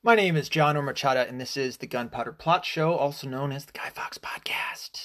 [0.00, 3.64] My name is John Ormachada, and this is the Gunpowder Plot Show, also known as
[3.64, 5.00] the Guy Fawkes Podcast.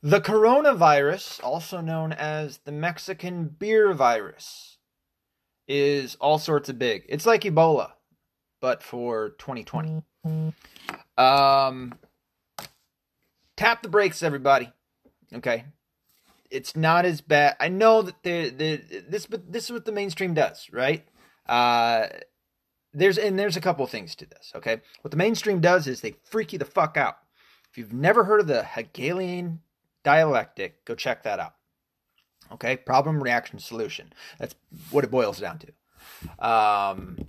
[0.00, 4.78] The coronavirus, also known as the Mexican beer virus,
[5.66, 7.04] is all sorts of big.
[7.08, 7.90] It's like Ebola,
[8.60, 10.04] but for 2020.
[11.18, 11.94] Um,
[13.56, 14.72] tap the brakes, everybody.
[15.34, 15.64] Okay,
[16.48, 17.56] it's not as bad.
[17.58, 21.04] I know that the the this but this is what the mainstream does, right?
[21.48, 22.06] Uh,
[22.94, 24.52] there's and there's a couple things to this.
[24.54, 27.18] Okay, what the mainstream does is they freak you the fuck out.
[27.70, 29.60] If you've never heard of the Hegelian
[30.04, 31.54] dialectic, go check that out.
[32.52, 34.12] Okay, problem, reaction, solution.
[34.38, 34.54] That's
[34.90, 36.46] what it boils down to.
[36.46, 37.26] Um,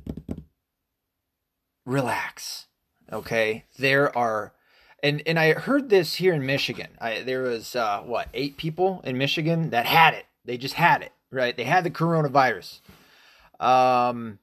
[1.85, 2.67] relax.
[3.11, 4.53] Okay, there are,
[5.01, 6.89] and and I heard this here in Michigan.
[6.99, 10.25] I, there was uh, what eight people in Michigan that had it.
[10.43, 11.55] They just had it, right?
[11.55, 12.81] They had the coronavirus.
[13.59, 14.39] Um,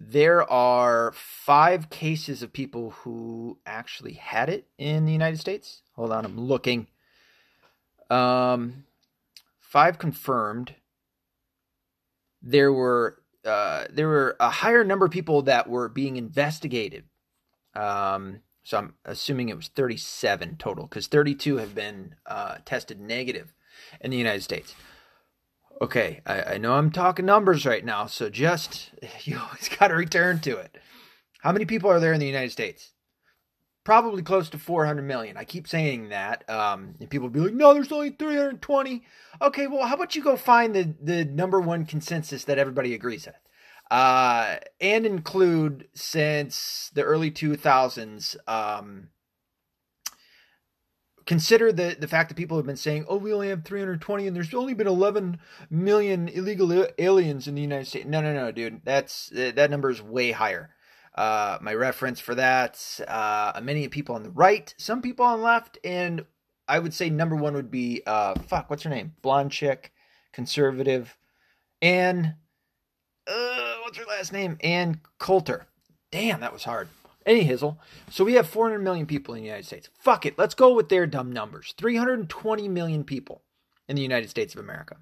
[0.00, 5.82] there are five cases of people who actually had it in the United States.
[5.94, 6.86] Hold on, I'm looking.
[8.08, 8.84] Um,
[9.58, 10.74] five confirmed.
[12.40, 17.04] There were uh, there were a higher number of people that were being investigated.
[17.74, 23.52] Um, so I'm assuming it was 37 total because 32 have been uh, tested negative
[24.00, 24.74] in the United States.
[25.82, 28.90] Okay, I, I know I'm talking numbers right now, so just
[29.24, 30.76] you always got to return to it.
[31.40, 32.92] How many people are there in the United States?
[33.82, 35.38] Probably close to 400 million.
[35.38, 39.02] I keep saying that, um, and people be like, "No, there's only 320."
[39.40, 43.24] Okay, well, how about you go find the the number one consensus that everybody agrees
[43.24, 43.36] with,
[43.90, 48.36] uh, and include since the early 2000s.
[48.46, 49.08] Um,
[51.26, 54.36] consider the the fact that people have been saying, "Oh, we only have 320 and
[54.36, 55.38] there's only been 11
[55.70, 58.80] million illegal aliens in the United States." No, no, no, dude.
[58.84, 60.70] That's that number is way higher.
[61.14, 65.44] Uh, my reference for that, uh, many people on the right, some people on the
[65.44, 66.24] left, and
[66.68, 69.14] I would say number one would be uh, fuck, what's her name?
[69.22, 69.92] Blonde chick,
[70.32, 71.16] conservative,
[71.82, 72.36] Ann.
[73.26, 74.56] Uh, what's her last name?
[74.62, 75.66] Ann Coulter.
[76.10, 76.88] Damn, that was hard.
[77.26, 77.76] Any hizzle.
[78.10, 79.90] So we have 400 million people in the United States.
[79.98, 80.38] Fuck it.
[80.38, 81.74] Let's go with their dumb numbers.
[81.76, 83.42] 320 million people
[83.88, 84.96] in the United States of America.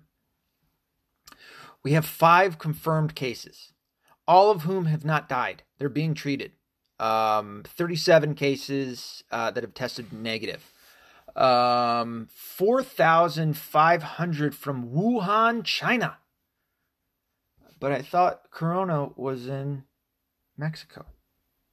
[1.83, 3.73] We have five confirmed cases,
[4.27, 5.63] all of whom have not died.
[5.79, 6.51] They're being treated.
[6.99, 10.73] Um, 37 cases uh, that have tested negative.
[11.37, 16.17] Um, 4,500 from Wuhan, China.
[17.79, 19.85] But I thought Corona was in
[20.57, 21.07] Mexico.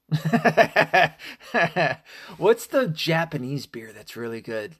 [2.37, 4.75] What's the Japanese beer that's really good?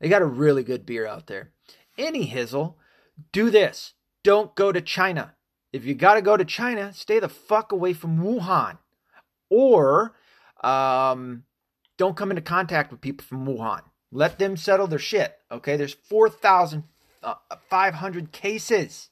[0.00, 1.50] They got a really good beer out there.
[1.98, 2.74] Any hizzle,
[3.32, 3.92] do this.
[4.22, 5.34] Don't go to China.
[5.72, 8.78] If you got to go to China, stay the fuck away from Wuhan.
[9.50, 10.14] Or
[10.62, 11.42] um,
[11.96, 13.82] don't come into contact with people from Wuhan.
[14.10, 15.38] Let them settle their shit.
[15.50, 19.10] Okay, there's 4,500 cases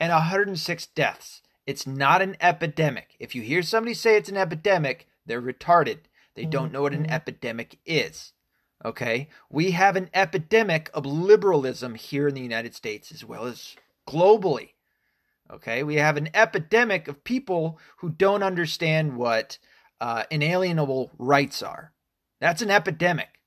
[0.00, 1.42] and 106 deaths.
[1.66, 3.16] It's not an epidemic.
[3.20, 5.98] If you hear somebody say it's an epidemic, they're retarded.
[6.34, 8.32] They don't know what an epidemic is.
[8.84, 9.28] Okay?
[9.50, 13.76] We have an epidemic of liberalism here in the United States as well as
[14.08, 14.70] globally.
[15.52, 15.82] Okay?
[15.82, 19.58] We have an epidemic of people who don't understand what
[20.00, 21.92] uh, inalienable rights are.
[22.40, 23.40] That's an epidemic.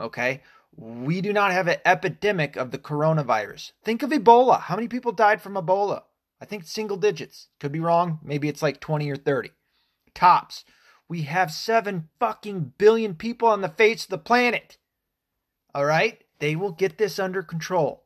[0.00, 0.42] Okay?
[0.76, 3.72] We do not have an epidemic of the coronavirus.
[3.84, 4.60] Think of Ebola.
[4.62, 6.02] How many people died from Ebola?
[6.40, 7.48] I think single digits.
[7.60, 8.18] Could be wrong.
[8.22, 9.50] Maybe it's like 20 or 30.
[10.14, 10.64] Tops.
[11.08, 14.78] We have 7 fucking billion people on the face of the planet.
[15.74, 16.22] All right?
[16.38, 18.04] They will get this under control.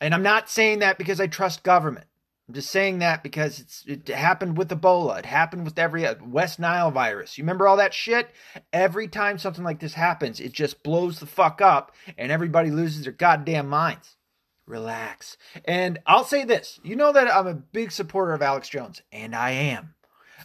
[0.00, 2.06] And I'm not saying that because I trust government.
[2.48, 5.20] I'm just saying that because it's it happened with Ebola.
[5.20, 7.38] It happened with every uh, West Nile virus.
[7.38, 8.30] You remember all that shit?
[8.72, 13.04] Every time something like this happens, it just blows the fuck up and everybody loses
[13.04, 14.16] their goddamn minds
[14.66, 15.36] relax.
[15.64, 19.34] And I'll say this you know that I'm a big supporter of Alex Jones, and
[19.34, 19.94] I am.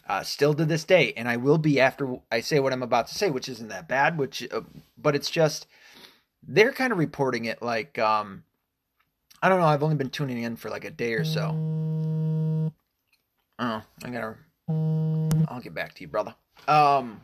[0.08, 3.08] Uh, still to this day, and I will be after I say what I'm about
[3.08, 4.18] to say, which isn't that bad.
[4.18, 4.62] Which, uh,
[4.98, 5.68] but it's just
[6.48, 8.44] they're kind of reporting it like um,
[9.42, 9.66] I don't know.
[9.66, 12.72] I've only been tuning in for like a day or so.
[13.60, 14.36] Oh, I gotta.
[14.70, 16.36] I'll get back to you, brother.
[16.68, 17.22] Um,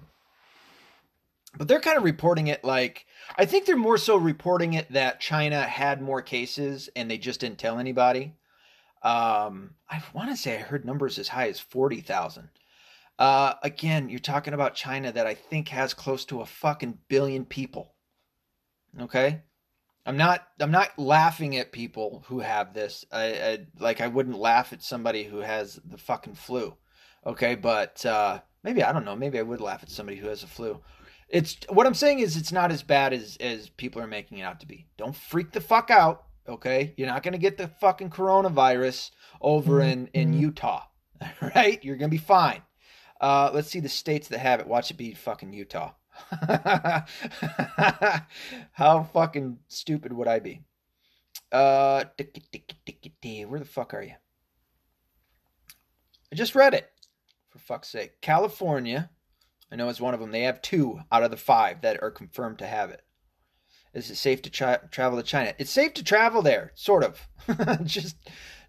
[1.58, 3.06] but they're kind of reporting it like
[3.38, 7.40] I think they're more so reporting it that China had more cases and they just
[7.40, 8.36] didn't tell anybody.
[9.04, 12.50] Um, I want to say I heard numbers as high as forty thousand.
[13.20, 17.46] Uh, again, you're talking about China that I think has close to a fucking billion
[17.46, 17.94] people.
[19.00, 19.42] Okay,
[20.06, 23.06] I'm not I'm not laughing at people who have this.
[23.12, 26.76] I, I like I wouldn't laugh at somebody who has the fucking flu.
[27.26, 29.16] Okay, but uh, maybe I don't know.
[29.16, 30.82] Maybe I would laugh at somebody who has a flu.
[31.30, 34.44] It's what I'm saying is it's not as bad as as people are making it
[34.44, 34.88] out to be.
[34.98, 36.25] Don't freak the fuck out.
[36.48, 39.12] Okay, you're not gonna get the fucking coronavirus
[39.42, 40.42] over in in mm-hmm.
[40.42, 40.84] Utah.
[41.42, 41.81] Right?
[41.84, 42.62] You're gonna be fine.
[43.22, 44.68] Uh, let's see the states that have it.
[44.68, 45.94] Watch it be fucking Utah.
[48.74, 50.62] How fucking stupid would I be?
[51.52, 54.16] Uh, where the fuck are you?
[56.31, 56.90] I just read it.
[57.50, 58.19] For fuck's sake.
[58.22, 59.10] California,
[59.74, 60.30] I know it's one of them.
[60.30, 63.02] They have two out of the five that are confirmed to have it.
[63.96, 65.56] Is it safe to tra- travel to China?
[65.58, 67.28] It's safe to travel there, sort of.
[67.84, 68.16] just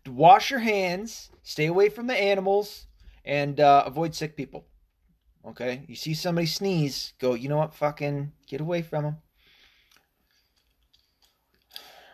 [0.07, 2.87] wash your hands, stay away from the animals,
[3.23, 4.65] and uh, avoid sick people.
[5.47, 7.35] Okay, you see somebody sneeze, go.
[7.35, 7.75] You know what?
[7.75, 9.17] Fucking get away from them.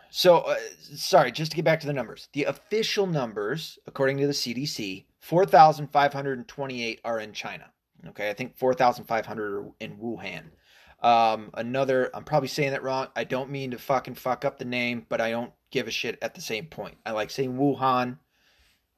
[0.09, 0.57] So, uh,
[0.95, 2.27] sorry, just to get back to the numbers.
[2.33, 7.71] The official numbers, according to the CDC, 4,528 are in China.
[8.09, 10.45] Okay, I think 4,500 in Wuhan.
[11.01, 13.07] Um, another, I'm probably saying that wrong.
[13.15, 16.17] I don't mean to fucking fuck up the name, but I don't give a shit
[16.21, 16.97] at the same point.
[17.05, 18.17] I like saying Wuhan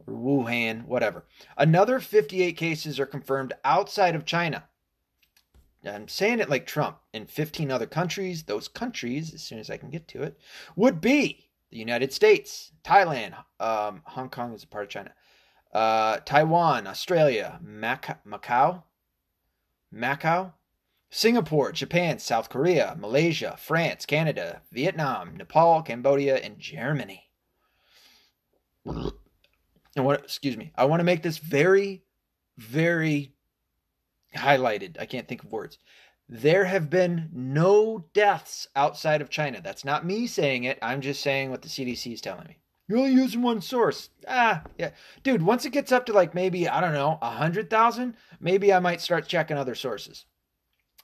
[0.05, 1.25] or Wuhan, whatever.
[1.57, 4.65] Another 58 cases are confirmed outside of China.
[5.85, 6.97] I'm saying it like Trump.
[7.13, 10.37] In 15 other countries, those countries, as soon as I can get to it,
[10.75, 15.13] would be the United States, Thailand, um, Hong Kong is a part of China,
[15.73, 18.83] uh, Taiwan, Australia, Mac- Macau,
[19.93, 20.53] Macau,
[21.09, 27.29] Singapore, Japan, South Korea, Malaysia, France, Canada, Vietnam, Nepal, Cambodia, and Germany.
[28.85, 32.03] And what excuse me, I want to make this very,
[32.57, 33.33] very
[34.35, 34.99] highlighted.
[34.99, 35.77] I can't think of words.
[36.27, 39.61] There have been no deaths outside of China.
[39.61, 40.79] That's not me saying it.
[40.81, 42.57] I'm just saying what the CDC is telling me.
[42.87, 44.09] You're only using one source.
[44.27, 44.91] Ah, yeah.
[45.23, 48.79] Dude, once it gets up to like maybe, I don't know, a 100,000, maybe I
[48.79, 50.25] might start checking other sources.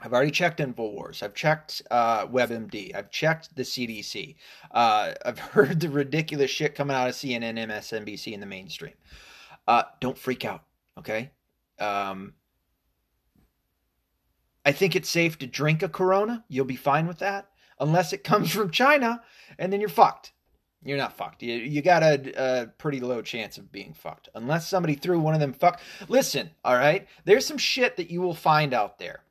[0.01, 1.21] I've already checked InfoWars.
[1.21, 2.95] I've checked uh, WebMD.
[2.95, 4.35] I've checked the CDC.
[4.71, 8.93] Uh, I've heard the ridiculous shit coming out of CNN, MSNBC, in the mainstream.
[9.67, 10.63] Uh, don't freak out,
[10.97, 11.31] okay?
[11.79, 12.33] Um,
[14.65, 16.43] I think it's safe to drink a Corona.
[16.47, 17.49] You'll be fine with that,
[17.79, 19.21] unless it comes from China,
[19.57, 20.31] and then you're fucked.
[20.83, 21.43] You're not fucked.
[21.43, 25.33] You, you got a, a, pretty low chance of being fucked, unless somebody threw one
[25.33, 25.81] of them fuck.
[26.07, 27.07] Listen, all right.
[27.25, 29.23] There's some shit that you will find out there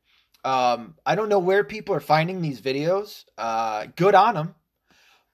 [0.45, 3.25] um, I don't know where people are finding these videos.
[3.37, 4.55] Uh, good on them.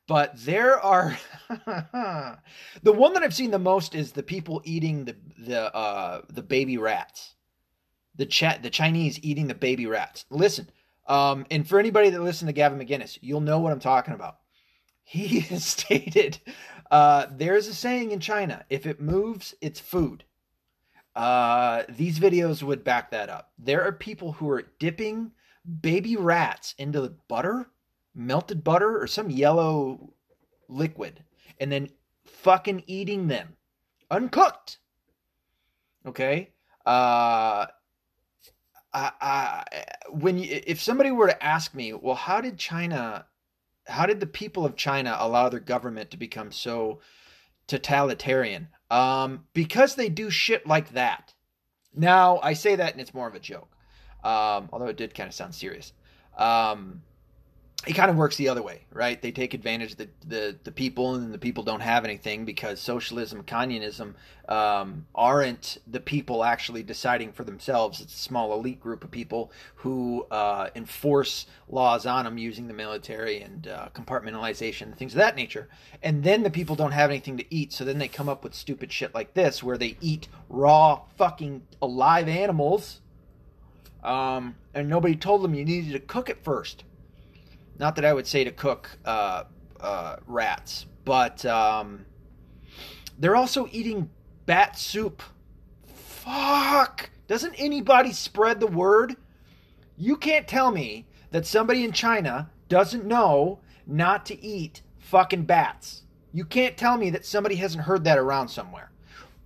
[0.06, 1.16] But there are
[1.48, 6.42] the one that I've seen the most is the people eating the the uh, the
[6.42, 7.34] baby rats.
[8.16, 10.26] The chat the Chinese eating the baby rats.
[10.28, 10.68] Listen,
[11.06, 14.36] um, and for anybody that listens to Gavin McInnes, you'll know what I'm talking about.
[15.04, 16.40] He has stated
[16.90, 20.24] uh, there's a saying in China: if it moves, it's food.
[21.14, 23.52] Uh, these videos would back that up.
[23.58, 25.32] There are people who are dipping
[25.80, 27.70] baby rats into the butter,
[28.14, 30.12] melted butter, or some yellow
[30.68, 31.22] liquid,
[31.60, 31.90] and then
[32.26, 33.56] fucking eating them
[34.10, 34.78] uncooked.
[36.06, 36.50] Okay.
[36.84, 37.66] Uh,
[38.92, 39.64] I, I,
[40.10, 43.26] when you, if somebody were to ask me, well, how did China,
[43.86, 47.00] how did the people of China allow their government to become so
[47.66, 48.68] totalitarian?
[48.90, 51.34] Um, because they do shit like that.
[51.94, 53.76] Now, I say that and it's more of a joke.
[54.22, 55.92] Um, although it did kind of sound serious.
[56.36, 57.02] Um,
[57.86, 59.20] it kind of works the other way, right?
[59.20, 62.80] They take advantage of the, the, the people, and the people don't have anything because
[62.80, 64.14] socialism, communism
[64.48, 68.00] um, aren't the people actually deciding for themselves.
[68.00, 72.74] It's a small elite group of people who uh, enforce laws on them using the
[72.74, 75.68] military and uh, compartmentalization things of that nature.
[76.02, 78.54] And then the people don't have anything to eat, so then they come up with
[78.54, 83.00] stupid shit like this where they eat raw fucking alive animals.
[84.02, 86.84] Um, and nobody told them you needed to cook it first
[87.78, 89.44] not that I would say to cook uh,
[89.80, 92.06] uh, rats, but um,
[93.18, 94.10] they're also eating
[94.46, 95.22] bat soup.
[95.84, 97.10] Fuck!
[97.26, 99.16] Doesn't anybody spread the word?
[99.96, 106.02] You can't tell me that somebody in China doesn't know not to eat fucking bats.
[106.32, 108.90] You can't tell me that somebody hasn't heard that around somewhere.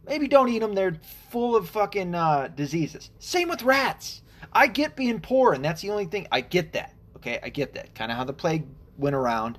[0.07, 0.97] Maybe don't eat them, they're
[1.31, 3.11] full of fucking uh, diseases.
[3.19, 4.23] Same with rats.
[4.53, 6.27] I get being poor, and that's the only thing.
[6.33, 6.95] I get that.
[7.19, 7.95] Okay, I get that.
[7.95, 8.65] Kind of how the plague
[8.97, 9.59] went around.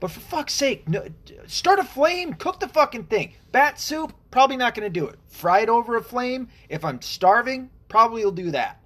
[0.00, 1.06] But for fuck's sake, no,
[1.46, 3.34] start a flame, cook the fucking thing.
[3.52, 5.18] Bat soup, probably not going to do it.
[5.28, 6.48] Fry it over a flame.
[6.68, 8.80] If I'm starving, probably will do that.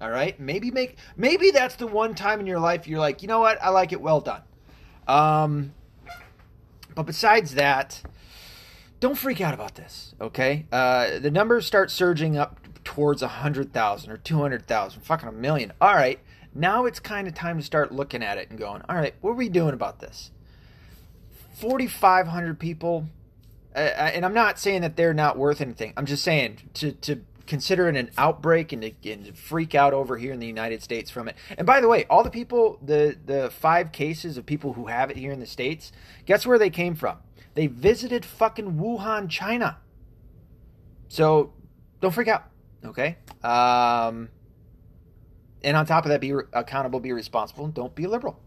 [0.00, 3.28] All right, maybe make maybe that's the one time in your life you're like, you
[3.28, 4.42] know what, I like it well done.
[5.06, 5.74] Um,
[6.94, 8.02] but besides that,
[9.00, 10.14] don't freak out about this.
[10.18, 15.02] Okay, uh, the numbers start surging up towards a hundred thousand or two hundred thousand,
[15.02, 15.70] fucking a million.
[15.82, 16.18] All right,
[16.54, 19.30] now it's kind of time to start looking at it and going, all right, what
[19.30, 20.30] are we doing about this?
[21.54, 23.06] Forty five hundred people,
[23.74, 25.92] uh, and I'm not saying that they're not worth anything.
[25.96, 29.92] I'm just saying to to consider it an outbreak and to, and to freak out
[29.92, 31.34] over here in the United States from it.
[31.58, 35.10] And by the way, all the people, the the five cases of people who have
[35.10, 35.92] it here in the states,
[36.26, 37.18] guess where they came from?
[37.54, 39.78] They visited fucking Wuhan, China.
[41.08, 41.52] So
[42.00, 42.44] don't freak out,
[42.84, 43.18] okay?
[43.42, 44.28] Um,
[45.62, 48.40] and on top of that, be accountable, be responsible, and don't be liberal.